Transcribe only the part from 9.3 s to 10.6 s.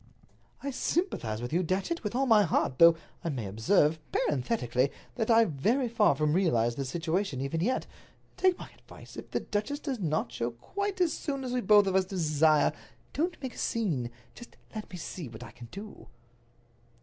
duchess does not show